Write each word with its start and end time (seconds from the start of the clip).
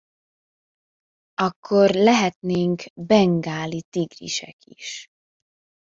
Akkor 1.33 1.89
lehetnénk 1.93 2.83
Bengáli 2.93 3.81
Tigrisek 3.89 4.57
is. 4.65 5.07